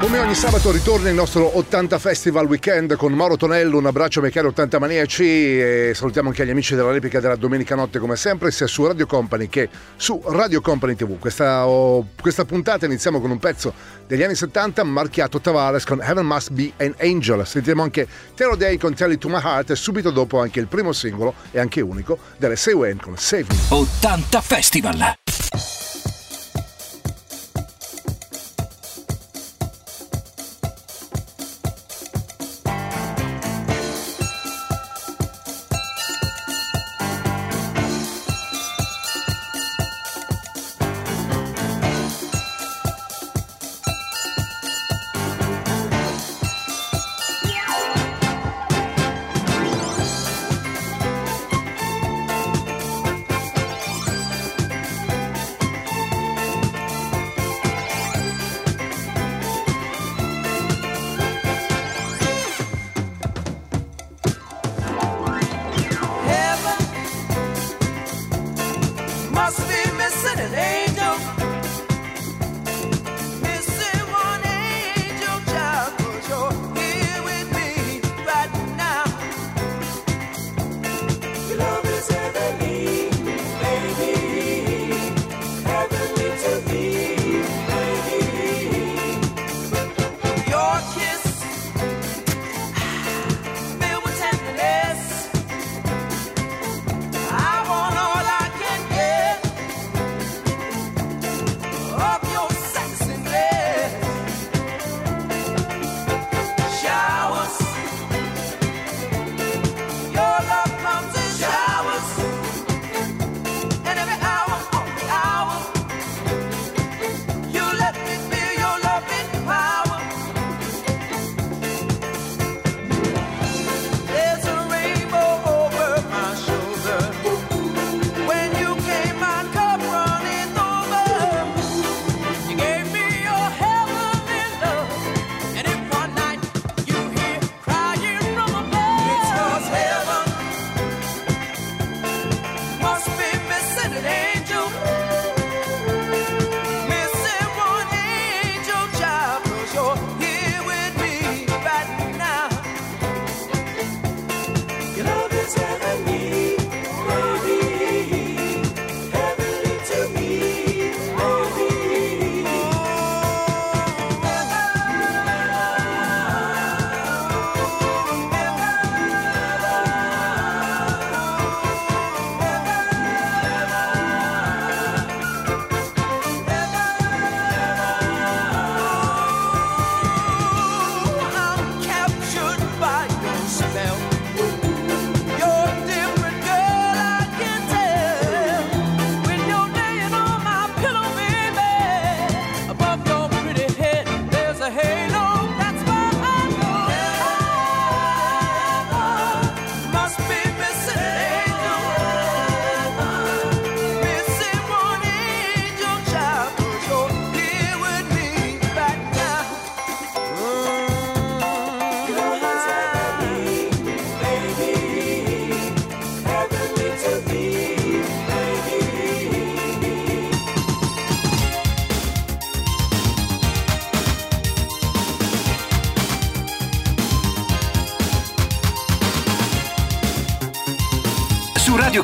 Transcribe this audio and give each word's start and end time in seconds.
Come 0.00 0.18
ogni 0.18 0.34
sabato 0.34 0.70
ritorna 0.70 1.08
il 1.08 1.14
nostro 1.14 1.56
80 1.56 1.98
Festival 1.98 2.46
Weekend 2.46 2.96
con 2.96 3.12
Mauro 3.14 3.36
Tonello, 3.36 3.78
un 3.78 3.86
abbraccio 3.86 4.20
ai 4.20 4.30
cari 4.30 4.46
80 4.46 4.78
maniaci 4.78 5.24
e 5.24 5.92
salutiamo 5.94 6.28
anche 6.28 6.44
gli 6.44 6.50
amici 6.50 6.74
della 6.74 6.92
replica 6.92 7.18
della 7.18 7.34
domenica 7.34 7.74
notte 7.74 7.98
come 7.98 8.14
sempre 8.14 8.50
sia 8.50 8.66
su 8.66 8.86
Radio 8.86 9.06
Company 9.06 9.48
che 9.48 9.68
su 9.96 10.22
Radio 10.26 10.60
Company 10.60 10.94
TV. 10.94 11.18
Questa, 11.18 11.66
oh, 11.66 12.08
questa 12.20 12.44
puntata 12.44 12.84
iniziamo 12.84 13.20
con 13.20 13.30
un 13.30 13.38
pezzo 13.38 13.72
degli 14.06 14.22
anni 14.22 14.34
70 14.34 14.84
marchiato 14.84 15.40
Tavares 15.40 15.84
con 15.84 16.00
Heaven 16.02 16.26
Must 16.26 16.50
Be 16.50 16.72
an 16.76 16.94
Angel. 16.98 17.46
Sentiremo 17.46 17.82
anche 17.82 18.06
Terror 18.34 18.56
Day 18.56 18.76
con 18.76 18.94
Tell 18.94 19.12
It 19.12 19.18
To 19.18 19.28
My 19.28 19.40
Heart 19.42 19.70
e 19.70 19.76
subito 19.76 20.10
dopo 20.10 20.40
anche 20.40 20.60
il 20.60 20.66
primo 20.66 20.92
singolo 20.92 21.34
e 21.50 21.58
anche 21.58 21.80
unico 21.80 22.18
delle 22.36 22.56
Say 22.56 22.74
When 22.74 22.98
con 23.00 23.16
Save 23.16 23.46
Me. 23.48 23.56
80 23.70 24.40
Festival. 24.42 25.14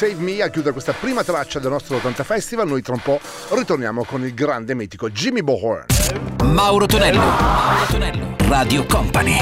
Save 0.00 0.14
Me 0.14 0.40
a 0.40 0.48
chiudere 0.48 0.72
questa 0.72 0.94
prima 0.98 1.22
traccia 1.22 1.58
del 1.58 1.70
nostro 1.70 1.96
80 1.96 2.24
Festival. 2.24 2.66
Noi 2.66 2.80
tra 2.80 2.94
un 2.94 3.00
po' 3.00 3.20
ritorniamo 3.50 4.02
con 4.06 4.24
il 4.24 4.32
grande 4.32 4.74
mitico 4.74 5.10
Jimmy 5.10 5.42
Bohorn. 5.42 5.84
Mauro 6.42 6.86
Tonello, 6.86 7.20
Mauro 7.20 7.84
Tonello, 7.86 8.34
Radio 8.48 8.86
Company. 8.86 9.36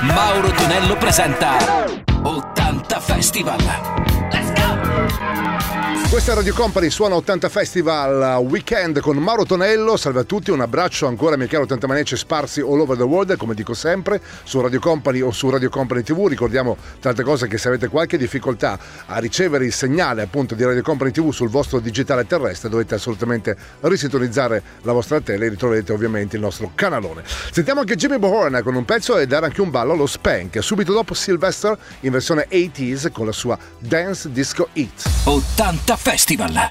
Mauro 0.00 0.50
Tonello 0.50 0.96
presenta 0.96 1.86
80 2.20 2.98
Festival. 2.98 4.18
Questa 6.06 6.32
è 6.32 6.34
Radio 6.34 6.54
Company, 6.54 6.88
suona 6.88 7.16
80 7.16 7.48
Festival 7.50 8.42
Weekend 8.42 9.00
con 9.00 9.18
Mauro 9.18 9.44
Tonello. 9.44 9.98
Salve 9.98 10.20
a 10.20 10.24
tutti, 10.24 10.50
un 10.50 10.62
abbraccio 10.62 11.06
ancora 11.06 11.32
ai 11.32 11.36
miei 11.36 11.50
cari 11.50 11.64
80 11.64 11.86
manecce 11.86 12.16
sparsi 12.16 12.60
all 12.60 12.80
over 12.80 12.96
the 12.96 13.02
world, 13.02 13.36
come 13.36 13.54
dico 13.54 13.74
sempre, 13.74 14.20
su 14.42 14.58
Radio 14.60 14.80
Company 14.80 15.20
o 15.20 15.30
su 15.32 15.50
Radio 15.50 15.68
Company 15.68 16.02
TV. 16.02 16.26
Ricordiamo 16.26 16.78
tante 16.98 17.22
cose 17.22 17.46
che 17.46 17.58
se 17.58 17.68
avete 17.68 17.88
qualche 17.88 18.16
difficoltà 18.16 18.78
a 19.04 19.18
ricevere 19.18 19.66
il 19.66 19.72
segnale 19.72 20.22
appunto 20.22 20.54
di 20.54 20.64
Radio 20.64 20.80
Company 20.80 21.10
TV 21.10 21.30
sul 21.30 21.50
vostro 21.50 21.78
digitale 21.78 22.26
terrestre, 22.26 22.70
dovete 22.70 22.94
assolutamente 22.94 23.54
risintonizzare 23.80 24.62
la 24.82 24.92
vostra 24.92 25.20
tele 25.20 25.44
e 25.44 25.48
ritroverete 25.50 25.92
ovviamente 25.92 26.36
il 26.36 26.42
nostro 26.42 26.72
canalone. 26.74 27.22
Sentiamo 27.52 27.80
anche 27.80 27.96
Jimmy 27.96 28.18
Bohorn 28.18 28.60
con 28.64 28.74
un 28.74 28.86
pezzo 28.86 29.18
e 29.18 29.26
dare 29.26 29.44
anche 29.44 29.60
un 29.60 29.70
ballo 29.70 29.92
allo 29.92 30.06
Spank, 30.06 30.62
subito 30.62 30.94
dopo 30.94 31.12
Sylvester 31.12 31.76
in 32.00 32.12
versione 32.12 32.48
80s 32.50 33.12
con 33.12 33.26
la 33.26 33.32
sua 33.32 33.58
Dance 33.78 34.32
Disco 34.32 34.68
Eat. 34.72 35.08
80 35.24 35.87
Festival. 35.96 36.70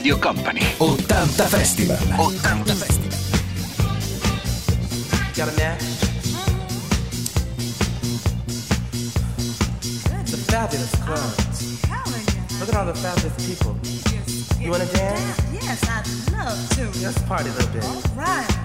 Radio 0.00 0.16
Company. 0.16 0.62
80 0.80 1.02
Festival. 1.50 1.94
80 1.94 2.72
Festival. 2.72 3.10
Got 5.36 5.52
a 5.52 5.56
match? 5.58 5.82
It's 10.22 10.32
a 10.32 10.38
fabulous 10.48 10.94
club. 11.04 11.30
Look 12.58 12.68
at 12.70 12.76
all 12.76 12.86
the 12.86 12.94
fabulous 12.94 13.36
people. 13.46 13.76
You 14.58 14.70
wanna 14.70 14.86
dance? 14.86 15.38
Yes, 15.52 15.84
I'd 15.84 16.06
love 16.32 16.58
to. 16.76 17.04
Let's 17.04 17.20
party 17.24 17.50
a 17.50 17.52
little 17.52 17.70
bit. 17.70 17.84
All 17.84 18.00
right. 18.16 18.59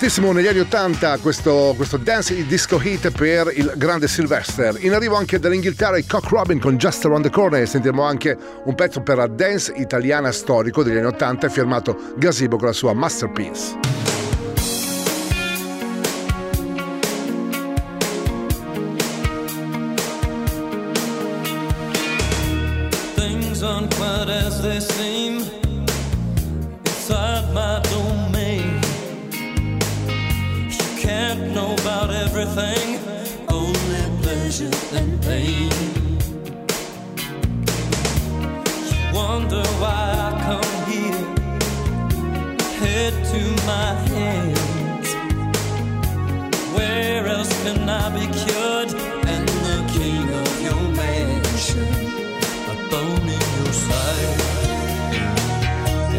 Ballatissimo 0.00 0.32
negli 0.32 0.46
anni 0.46 0.60
80 0.60 1.18
questo, 1.18 1.74
questo 1.76 1.98
dance 1.98 2.34
disco 2.46 2.80
hit 2.82 3.10
per 3.10 3.52
il 3.54 3.70
grande 3.76 4.08
Sylvester. 4.08 4.82
In 4.82 4.94
arrivo 4.94 5.14
anche 5.14 5.38
dall'Inghilterra 5.38 5.98
i 5.98 6.06
Cock 6.06 6.30
Robin 6.30 6.58
con 6.58 6.78
Just 6.78 7.04
Around 7.04 7.24
the 7.24 7.30
Corner. 7.30 7.68
Sentiamo 7.68 8.02
anche 8.02 8.34
un 8.64 8.74
pezzo 8.74 9.02
per 9.02 9.18
la 9.18 9.26
dance 9.26 9.74
italiana 9.76 10.32
storico 10.32 10.82
degli 10.82 10.96
anni 10.96 11.08
80 11.08 11.50
firmato 11.50 12.14
Gazebo 12.16 12.56
con 12.56 12.68
la 12.68 12.72
sua 12.72 12.94
Masterpiece. 12.94 13.76
as 24.62 25.59
everything, 32.32 33.00
only 33.48 34.22
pleasure 34.22 34.70
and 34.92 35.20
pain. 35.22 35.70
You 38.86 39.12
wonder 39.12 39.64
why 39.82 40.00
I 40.16 40.30
come 40.46 40.72
here, 40.90 41.26
head 42.78 43.14
to 43.32 43.40
my 43.66 43.90
hands. 44.12 45.08
Where 46.76 47.26
else 47.26 47.52
can 47.64 47.88
I 47.88 48.10
be 48.10 48.26
cured? 48.38 48.90
And 49.32 49.48
the 49.66 49.78
king 49.92 50.26
of 50.42 50.62
your 50.62 50.82
mansion, 51.02 51.88
a 52.70 52.76
bone 52.90 53.28
in 53.36 53.46
your 53.58 53.72
side, 53.86 54.40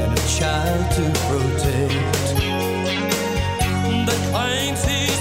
and 0.02 0.12
a 0.12 0.24
child 0.28 0.86
to 0.98 1.06
protect 1.28 2.28
The 4.10 4.18
claims 4.30 4.84
he's 4.84 5.21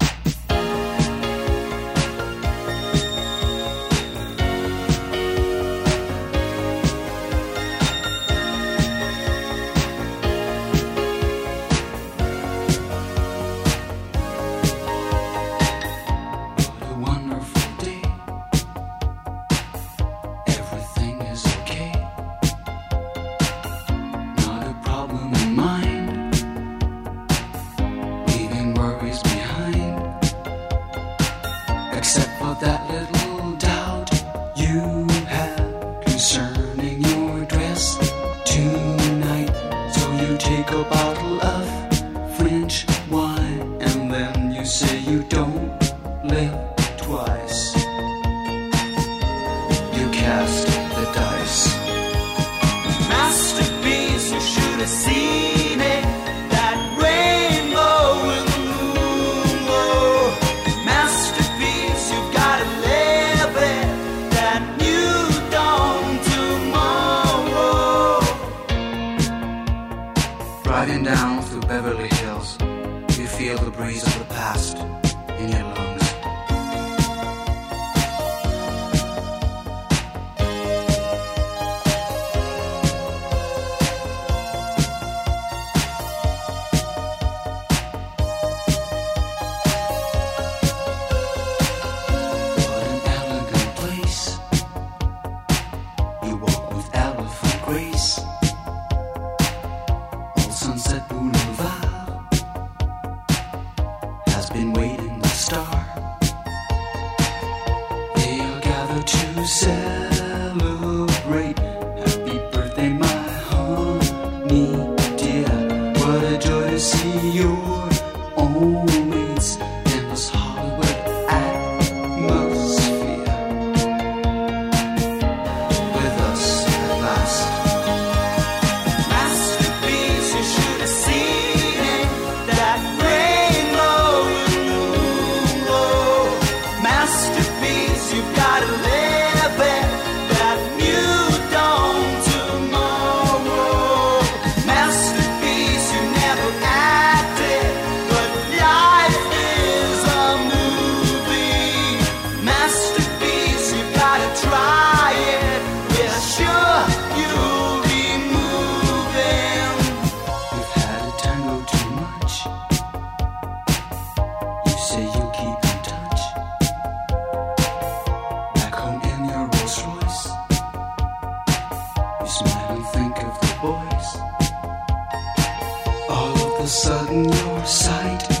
of 176.61 176.67
a 176.67 176.69
sudden 176.69 177.23
your 177.23 177.65
sight 177.65 178.40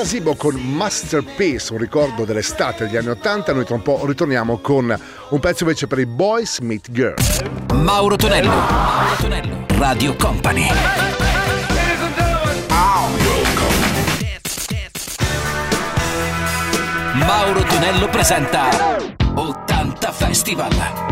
Gazebo 0.00 0.34
con 0.34 0.54
Masterpiece, 0.54 1.74
un 1.74 1.78
ricordo 1.78 2.24
dell'estate 2.24 2.86
degli 2.86 2.96
anni 2.96 3.08
80. 3.08 3.52
Noi 3.52 3.66
tra 3.66 3.74
un 3.74 3.82
po' 3.82 4.00
ritorniamo 4.06 4.56
con 4.56 4.98
un 5.28 5.40
pezzo 5.40 5.64
invece 5.64 5.88
per 5.88 5.98
i 5.98 6.06
Boys 6.06 6.60
Meet 6.60 6.90
Girls. 6.90 7.42
Mauro 7.74 8.16
Tonello, 8.16 8.48
Mauro 8.48 9.16
Tonello, 9.20 9.66
Radio 9.76 10.16
Company. 10.16 10.68
Mauro 17.12 17.62
Tonello 17.64 18.08
presenta 18.08 18.96
80 19.34 20.12
Festival. 20.12 21.09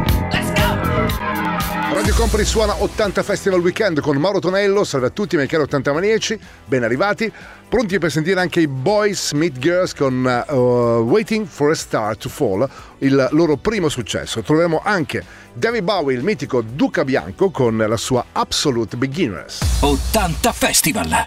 Radio 1.93 2.15
Company 2.15 2.45
suona 2.45 2.83
80 2.83 3.23
Festival 3.23 3.61
Weekend 3.61 4.01
con 4.01 4.17
Mauro 4.19 4.41
Tonello, 4.41 4.85
salve 4.85 5.07
a 5.07 5.11
tutti 5.11 5.37
miei 5.37 5.49
cari 5.49 5.63
80 5.63 5.93
manieci, 5.93 6.39
ben 6.67 6.83
arrivati, 6.85 7.33
pronti 7.69 7.99
per 7.99 8.11
sentire 8.11 8.39
anche 8.41 8.61
i 8.61 8.69
Boys 8.69 9.33
Meet 9.33 9.59
Girls 9.59 9.95
con 9.95 10.45
uh, 10.49 10.53
Waiting 10.53 11.47
for 11.47 11.71
a 11.71 11.75
Star 11.75 12.17
to 12.17 12.29
Fall, 12.29 12.69
il 12.99 13.29
loro 13.33 13.57
primo 13.57 13.89
successo. 13.89 14.43
Troveremo 14.43 14.83
anche 14.85 15.25
David 15.55 15.83
Bowie, 15.83 16.17
il 16.17 16.23
mitico 16.23 16.61
Duca 16.61 17.05
Bianco 17.05 17.51
con 17.51 17.77
la 17.77 17.97
sua 17.97 18.25
Absolute 18.33 18.97
Beginners. 18.97 19.61
80 19.81 20.53
Festival! 20.53 21.27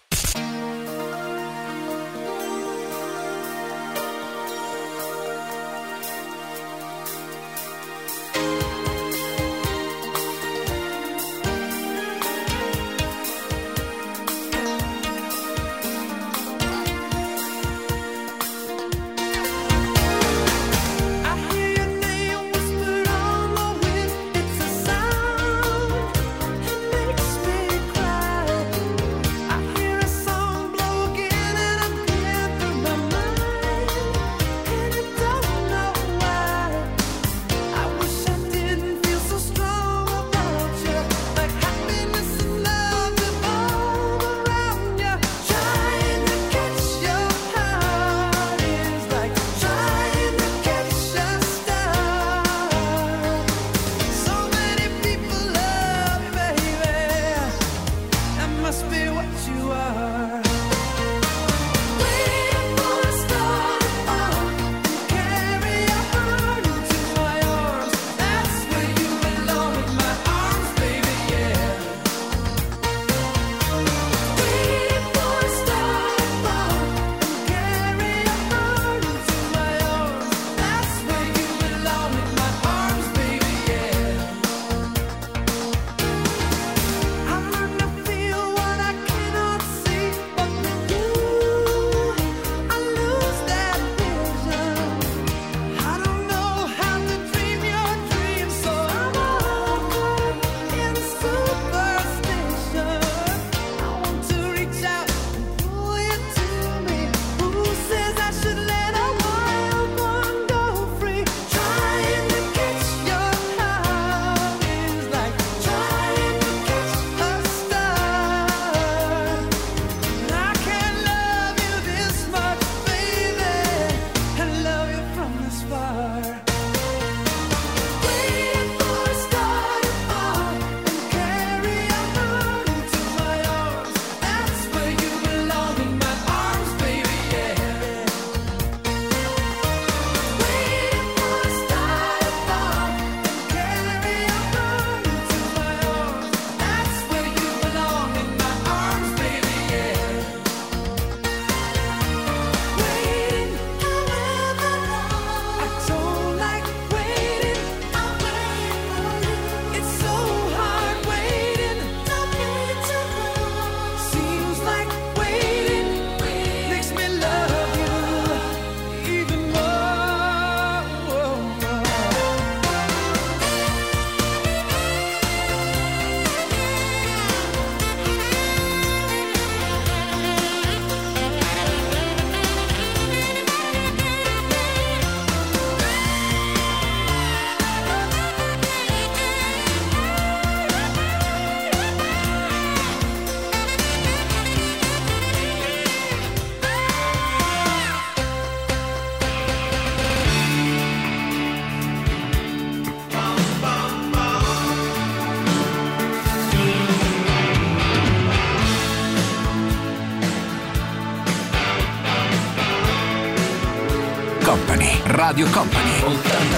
Radio 215.31 215.47
Company. 215.47 215.79
80 215.79 216.17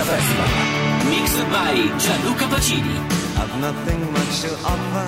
Festival 0.09 0.47
Mixed 1.07 1.45
by 1.53 1.73
Gianluca 1.99 2.45
Pacini 2.45 2.97
I've 3.37 3.55
nothing 3.61 4.11
much 4.11 4.41
to 4.41 4.49
offer 4.65 5.07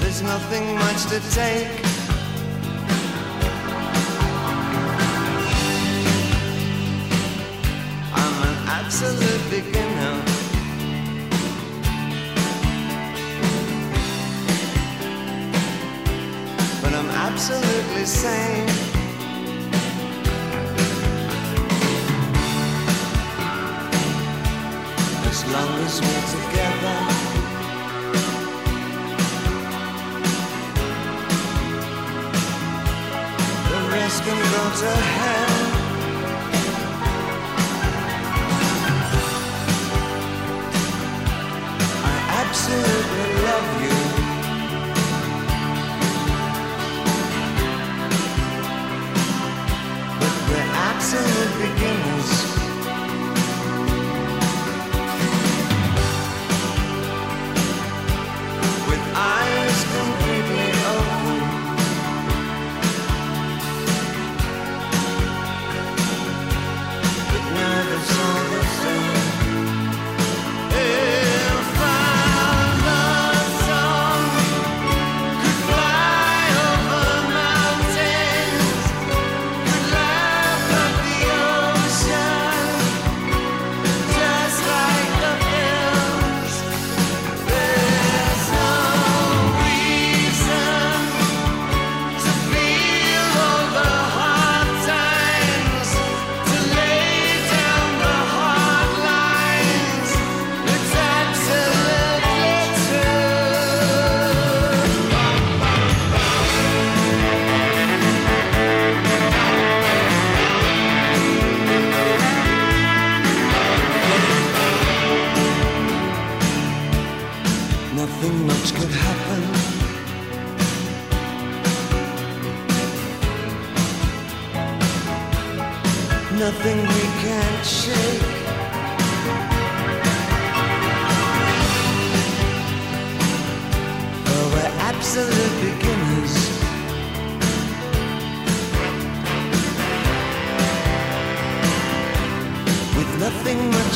There's 0.00 0.22
nothing 0.22 0.74
much 0.74 1.06
to 1.12 1.20
take. 1.30 1.84
I'm 8.12 8.42
an 8.48 8.56
absolute 8.66 9.50
beginner. 9.50 10.27
same. 18.08 18.68
As 25.28 25.44
long 25.52 25.72
as 25.84 26.00
we're 26.00 26.26
together. 26.36 26.98
The 33.68 33.80
rest 33.92 34.22
can 34.24 34.38
go 34.52 34.64
to 34.80 34.96
hell. 34.96 35.47
to 51.10 51.16
begin 51.58 52.02
with. 52.02 52.07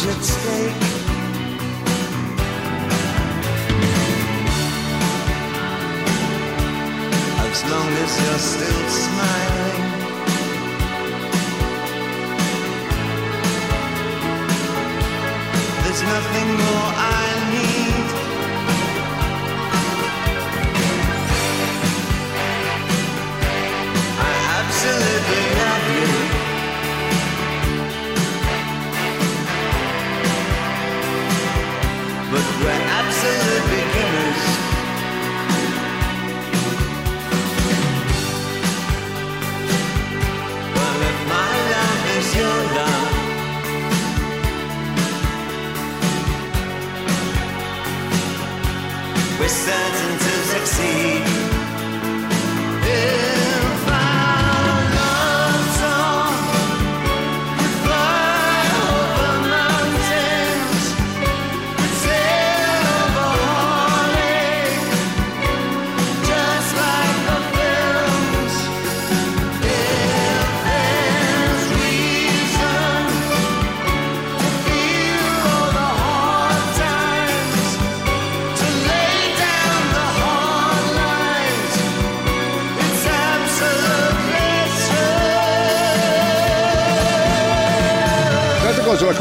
much 0.05 0.17
at 0.17 0.25
stake. 0.25 0.73
As 7.38 7.71
long 7.71 7.88
as 7.88 8.23
you're 8.23 8.38
still 8.38 8.88
smiling. 8.88 9.62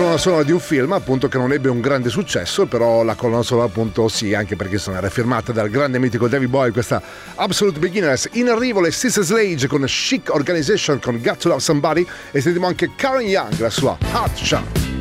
colonna 0.02 0.18
sonora 0.18 0.42
di 0.42 0.52
un 0.52 0.60
film 0.60 0.94
appunto 0.94 1.28
che 1.28 1.38
non 1.38 1.54
ebbe 1.54 1.70
un 1.70 1.80
grande 1.80 2.10
successo, 2.10 2.66
però 2.66 3.04
la 3.04 3.14
colonna 3.14 3.44
sonora 3.44 3.68
appunto 3.68 4.08
sì, 4.08 4.34
anche 4.34 4.56
perché 4.56 4.74
insomma 4.74 4.98
era 4.98 5.12
firmata 5.12 5.52
dal 5.52 5.70
grande 5.70 6.00
mitico 6.00 6.28
David 6.28 6.50
Boy, 6.50 6.72
questa 6.72 7.00
Absolute 7.36 7.78
Beginners. 7.78 8.30
In 8.32 8.50
arrivo 8.50 8.82
le 8.82 8.92
Sister 8.92 9.24
Slage 9.24 9.68
con 9.68 9.84
Chic 9.86 10.34
Organization 10.34 11.00
con 11.00 11.22
Got 11.22 11.38
to 11.38 11.50
Love 11.50 11.62
Somebody 11.62 12.04
e 12.32 12.42
sentiamo 12.42 12.66
anche 12.66 12.90
Karen 12.96 13.28
Young, 13.28 13.60
la 13.60 13.70
sua 13.70 13.96
Heart 14.12 14.36
Shot. 14.38 15.01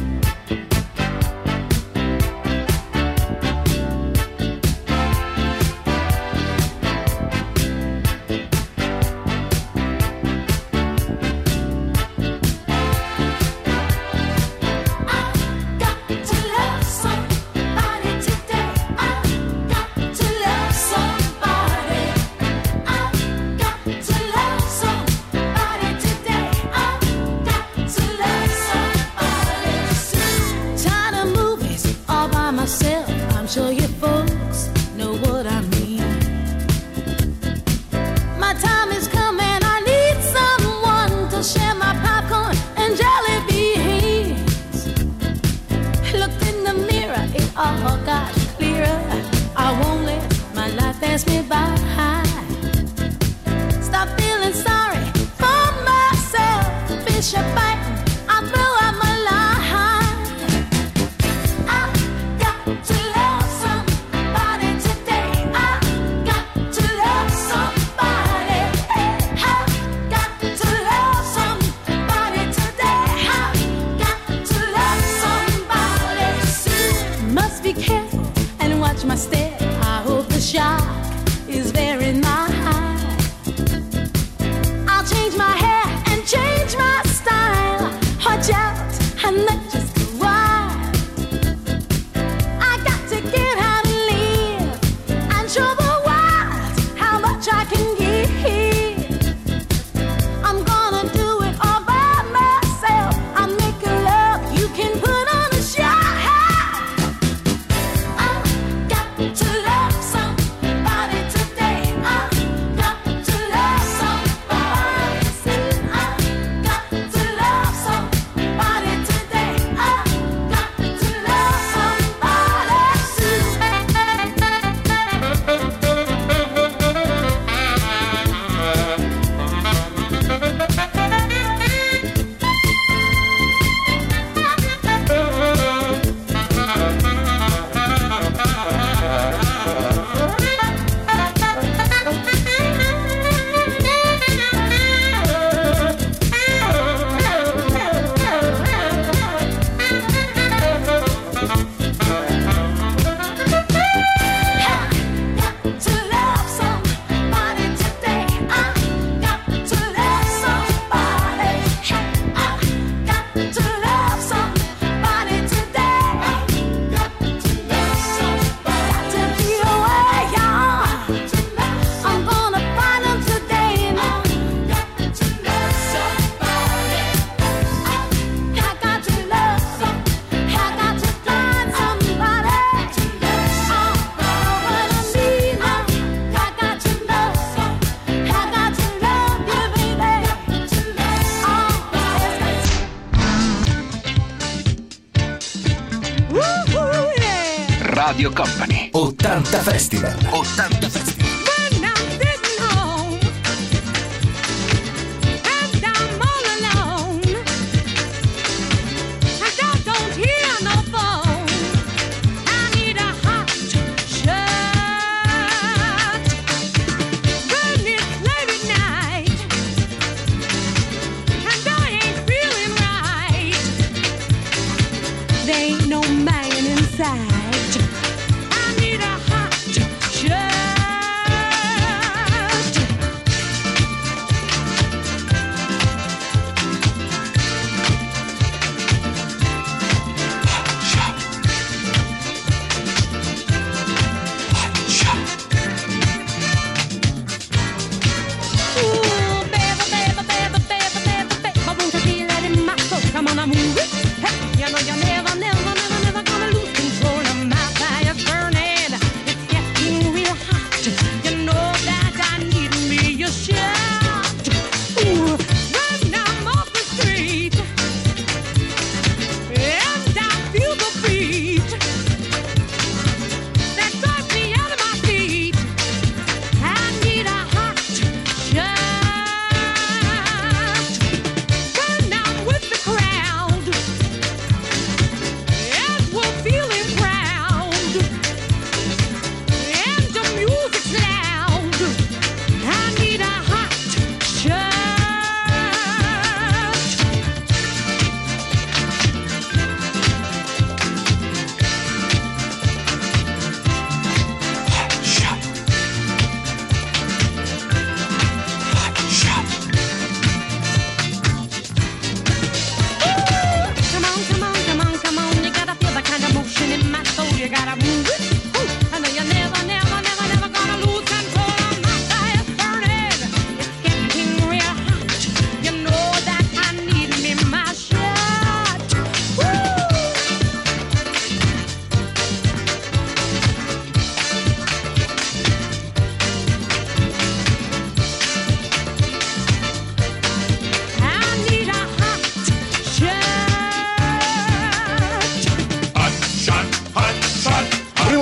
ain't 225.51 225.89
no 225.89 226.01
man 226.01 226.67
inside. 226.67 228.00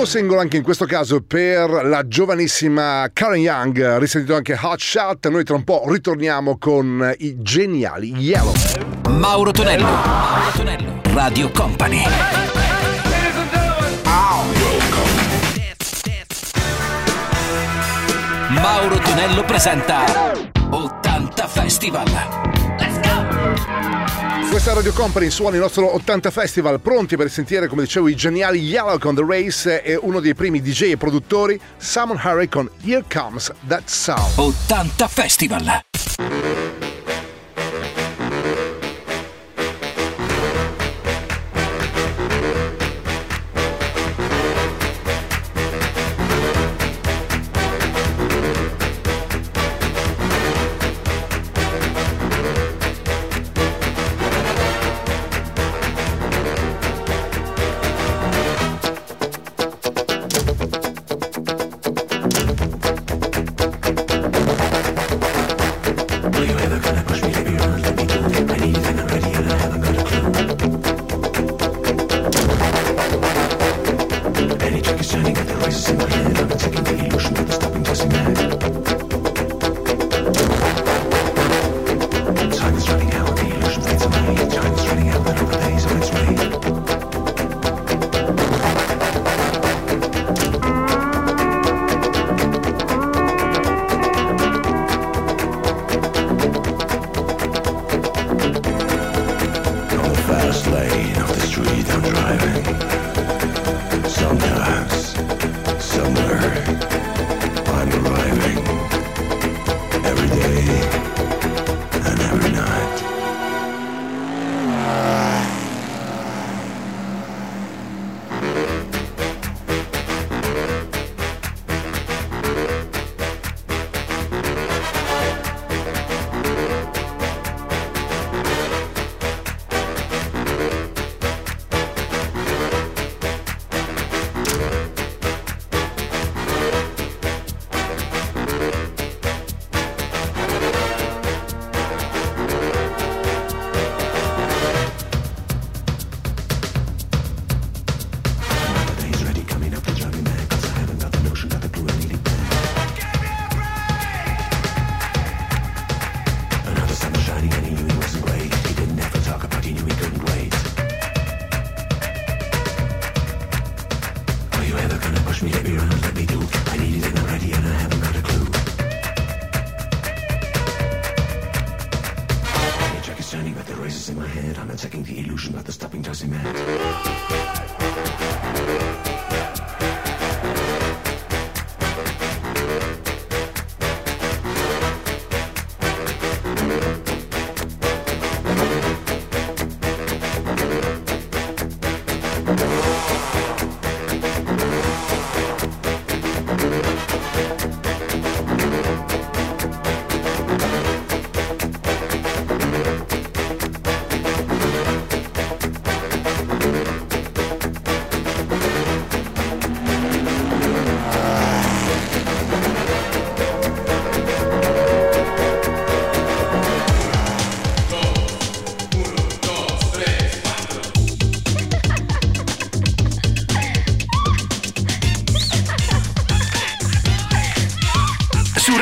singolo 0.09 0.39
anche 0.39 0.57
in 0.57 0.63
questo 0.63 0.85
caso 0.87 1.21
per 1.21 1.69
la 1.85 2.07
giovanissima 2.07 3.07
Karen 3.13 3.39
Young, 3.39 3.99
risentito 3.99 4.33
anche 4.35 4.57
Hot 4.59 4.79
Shot. 4.79 5.27
Noi 5.27 5.43
tra 5.43 5.53
un 5.53 5.63
po' 5.63 5.83
ritorniamo 5.87 6.57
con 6.57 7.13
i 7.19 7.35
geniali 7.43 8.15
Yellow. 8.15 8.53
Mauro 9.07 9.51
Tonello, 9.51 9.85
Mauro 9.85 10.51
Tonello. 10.55 11.01
Radio 11.13 11.51
Company. 11.51 12.03
Mauro 18.47 18.97
Tonello 18.97 19.43
presenta 19.43 20.05
80 20.71 21.47
Festival. 21.47 22.48
Questa 24.59 24.75
Radio 24.75 24.91
Company 24.91 25.29
suona 25.29 25.55
il 25.55 25.61
nostro 25.61 25.95
80 25.95 26.31
Festival, 26.31 26.81
pronti 26.81 27.15
per 27.15 27.31
sentire, 27.31 27.67
come 27.67 27.83
dicevo, 27.83 28.09
i 28.09 28.15
geniali 28.15 28.59
Yellow 28.59 28.97
con 28.97 29.15
The 29.15 29.23
Race 29.25 29.81
e 29.81 29.95
uno 29.95 30.19
dei 30.19 30.35
primi 30.35 30.61
DJ 30.61 30.91
e 30.91 30.97
produttori, 30.97 31.57
Simon 31.77 32.19
Harry 32.21 32.49
con 32.49 32.69
Here 32.83 33.05
Comes 33.09 33.53
That 33.69 33.87
Sound. 33.87 34.33
80 34.35 35.07
Festival! 35.07 36.88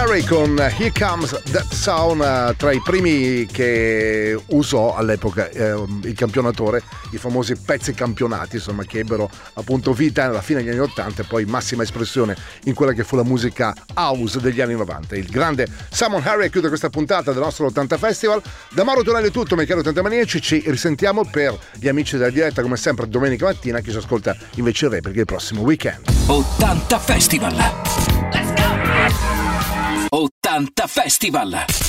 Harry 0.00 0.24
con 0.24 0.58
Here 0.58 0.92
Comes 0.98 1.38
That 1.52 1.70
Sound, 1.74 2.22
eh, 2.22 2.54
tra 2.56 2.72
i 2.72 2.80
primi 2.80 3.44
che 3.44 4.34
usò 4.46 4.96
all'epoca 4.96 5.50
eh, 5.50 5.74
il 6.04 6.14
campionatore, 6.14 6.82
i 7.10 7.18
famosi 7.18 7.54
pezzi 7.54 7.92
campionati, 7.92 8.56
insomma, 8.56 8.82
che 8.84 9.00
ebbero 9.00 9.28
appunto 9.54 9.92
vita 9.92 10.24
alla 10.24 10.40
fine 10.40 10.62
degli 10.62 10.70
anni 10.70 10.80
80 10.80 11.20
e 11.20 11.24
poi 11.26 11.44
massima 11.44 11.82
espressione 11.82 12.34
in 12.64 12.72
quella 12.74 12.94
che 12.94 13.04
fu 13.04 13.14
la 13.14 13.24
musica 13.24 13.74
house 13.92 14.40
degli 14.40 14.62
anni 14.62 14.74
90. 14.74 15.16
Il 15.16 15.28
grande 15.28 15.68
Simon 15.90 16.22
Harry 16.24 16.48
chiude 16.48 16.68
questa 16.68 16.88
puntata 16.88 17.32
del 17.32 17.42
nostro 17.42 17.66
80 17.66 17.98
Festival. 17.98 18.42
Da 18.70 18.84
Mauro 18.84 19.02
Tonelli 19.02 19.28
è 19.28 19.30
tutto, 19.30 19.54
cari 19.54 19.80
80 19.80 20.00
maniaci, 20.00 20.40
ci 20.40 20.62
risentiamo 20.64 21.26
per 21.26 21.58
gli 21.74 21.88
amici 21.88 22.16
della 22.16 22.30
diretta 22.30 22.62
come 22.62 22.78
sempre 22.78 23.06
domenica 23.06 23.44
mattina, 23.44 23.80
chi 23.80 23.90
ci 23.90 23.98
ascolta 23.98 24.34
invece 24.54 24.86
il 24.86 24.92
replica 24.92 25.20
il 25.20 25.26
prossimo 25.26 25.60
weekend. 25.60 26.00
80 26.26 26.98
Festival. 26.98 28.59
80 30.50 30.88
Festival. 30.88 31.80